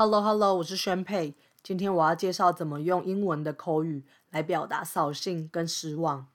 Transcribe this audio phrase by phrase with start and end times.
[0.00, 1.34] Hello Hello，我是宣佩。
[1.60, 6.28] 今天我要介绍怎么用英文的口语来表达扫兴跟失望。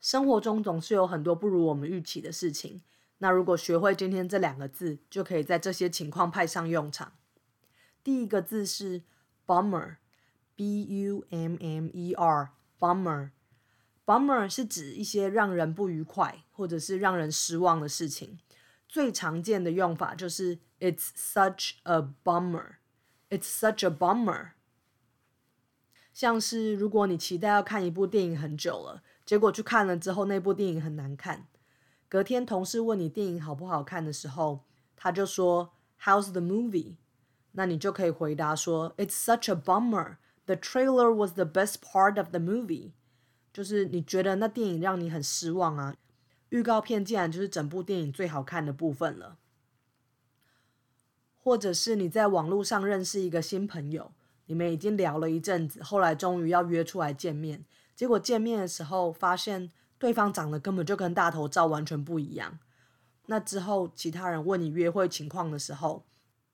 [0.00, 2.80] 生活中总是有很多不如我们预期的事情，
[3.18, 7.12] 那如果学会今天这两个字，就可以在这些情况派上用场。
[8.02, 9.02] 第一个字是
[9.46, 13.32] bummer，b u m m e r，bummer。
[14.06, 18.38] bummer 是指一些让人不愉快或者是让人失望的事情。
[18.88, 22.79] 最常见的用法就是 It's such a bummer。
[23.30, 24.50] It's such a bummer。
[26.12, 31.46] 像是如果你期待要看一部电影很久了，结果去看了之后那部电影很难看，
[32.08, 34.64] 隔天同事问你电影好不好看的时候，
[34.96, 35.72] 他就说
[36.02, 36.96] How's the movie？
[37.52, 40.16] 那你就可以回答说 It's such a bummer.
[40.46, 42.92] The trailer was the best part of the movie。
[43.52, 45.94] 就是你觉得那电影让你很失望啊，
[46.48, 49.38] 预告片竟然就是整部电影最好看的部分了。
[51.50, 54.12] 或者是你在网络上认识一个新朋友，
[54.46, 57.64] 你们已经聊了一阵子，后来终于要约出来见面，
[57.96, 62.60] 结果见面的时候发现对方长得根本就跟大头照完全不一样。
[63.26, 66.04] 那之后其他人问你约会情况的时候，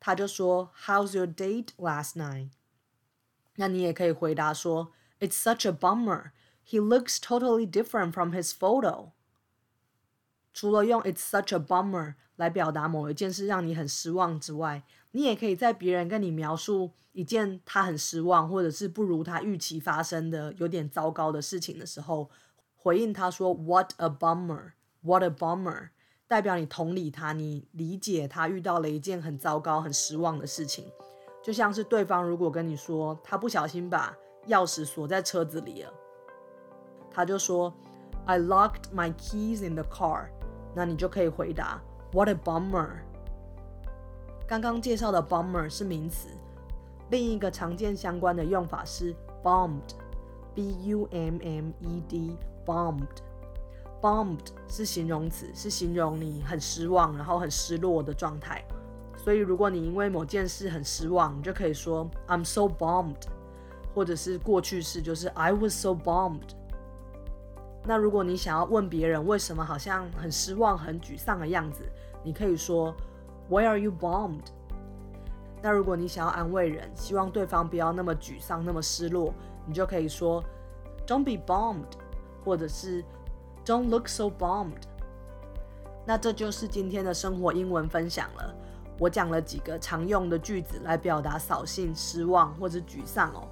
[0.00, 2.48] 他就说 How's your date last night？
[3.56, 6.30] 那你也可以回答说 It's such a bummer.
[6.66, 9.10] He looks totally different from his photo.
[10.58, 22.28] 除了用 "It's such a bummer" 来表达某一件事让你很失望之外，你也可以在别人跟你描述一件他很失望或者是不如他预期发生的有点糟糕的事情的时候，
[22.74, 24.72] 回应他说 "What a bummer!
[25.02, 25.90] What a bummer!"
[26.26, 30.90] 代表你同理他，你理解他遇到了一件很糟糕、很失望的事情。
[31.40, 34.12] 就像是对方如果跟你说他不小心把
[34.48, 35.94] 钥匙锁在车子里了，
[37.12, 37.72] 他就说
[38.26, 40.30] "I locked my keys in the car."
[40.78, 42.88] 那你就可以回答 What a bummer。
[44.46, 46.28] 刚刚介绍的 bummer 是名词，
[47.10, 49.12] 另一个常见相关的用法是
[49.42, 54.38] bombed，b u m m e d，bombed，bombed
[54.68, 58.64] 是形容词，是形容你很失望，然后很失落的状态。
[59.16, 63.22] 所以如果你因为某件事很失望，你就可以说 I'm so bombed，
[63.96, 66.50] 或者是过去式就是 I was so bombed。
[67.88, 71.90] 那如果你想要问别人为什么好像很失望、很沮丧的样子，
[72.22, 72.94] 你可以说
[73.48, 74.44] Why are you bummed？
[75.62, 79.32] 那如果你想要安慰人，希望对方不要那么沮丧、那么失落，
[79.64, 80.44] 你就可以说
[81.06, 81.96] Don't be bummed，
[82.44, 83.02] 或者是
[83.64, 84.82] Don't look so bummed。
[86.04, 88.54] 那这就是今天的生活英文分享了。
[88.98, 93.48] 我讲了几个常用的句子来表达扫兴、失望或者沮丧哦，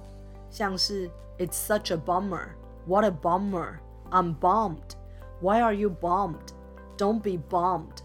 [0.51, 1.09] 像是
[1.39, 3.79] It's such a bummer，What a bummer。
[4.11, 4.95] I'm bummed.
[5.41, 6.53] Why are you bummed?
[6.97, 8.03] Don't be bummed.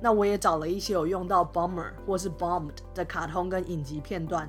[0.00, 4.48] 那我也找了一些有用到 bummer 或是 bummed 的卡通跟影集片段，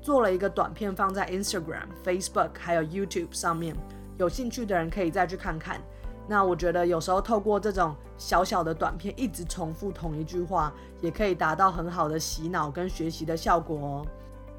[0.00, 3.76] 做了一个短片放在 Instagram、Facebook 还有 YouTube 上面，
[4.16, 5.80] 有兴趣的人可以再去看看。
[6.26, 14.06] 那我觉得有时候透过这种小小的短片，一直重复同一句话，也可以达到很好的洗脑跟学习的效果哦。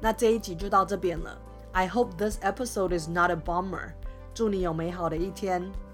[0.00, 1.36] 那这一集就到这边了。
[1.72, 3.90] I hope this episode is not a bummer.
[4.38, 5.87] 祝你有美好的一天。